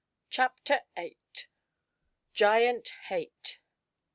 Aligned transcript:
CHAPTER 0.31 0.79
VIII. 0.95 1.15
GIANT 2.33 2.87
HATE. 3.09 3.59